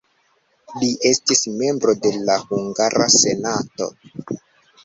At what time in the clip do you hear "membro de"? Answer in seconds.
1.59-2.13